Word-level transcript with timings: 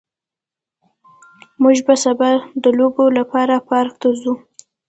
موږ 1.61 1.77
به 1.87 1.95
سبا 2.03 2.31
د 2.63 2.65
لوبو 2.77 3.05
لپاره 3.19 3.55
پارک 3.67 3.93
ته 4.01 4.09
ځو 4.21 4.33